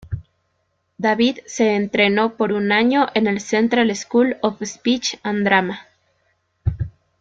David 0.97 1.41
se 1.45 1.75
entrenó 1.75 2.35
por 2.35 2.53
un 2.53 2.71
año 2.71 3.05
en 3.13 3.27
el 3.27 3.39
Central 3.39 3.95
School 3.95 4.35
of 4.41 4.59
Speech 4.63 5.19
and 5.21 5.43
Drama. 5.45 5.85